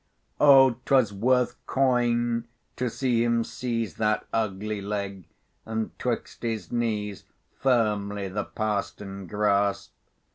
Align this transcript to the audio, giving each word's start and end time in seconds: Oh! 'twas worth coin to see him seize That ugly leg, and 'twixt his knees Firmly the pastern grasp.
Oh! 0.39 0.77
'twas 0.85 1.13
worth 1.13 1.57
coin 1.67 2.47
to 2.75 2.89
see 2.89 3.23
him 3.23 3.43
seize 3.43 3.97
That 3.97 4.25
ugly 4.33 4.81
leg, 4.81 5.27
and 5.63 5.91
'twixt 5.99 6.41
his 6.41 6.71
knees 6.71 7.25
Firmly 7.59 8.27
the 8.29 8.45
pastern 8.45 9.27
grasp. 9.27 9.93